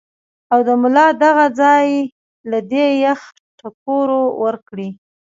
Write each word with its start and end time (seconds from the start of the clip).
او 0.53 0.59
د 0.67 0.69
ملا 0.81 1.07
دغه 1.23 1.45
ځائے 1.59 1.95
له 2.51 2.59
دې 2.71 2.87
يخ 3.05 3.21
ټکور 3.59 4.09
ورکړي- 4.43 4.89